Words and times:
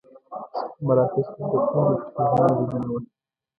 مراکش 0.85 1.27
په 1.35 1.41
زړه 1.49 1.59
پورې 1.71 1.95
خو 2.01 2.01
ستونزمنه 2.13 2.53
لیدنه 2.59 2.87
وه. 2.91 2.99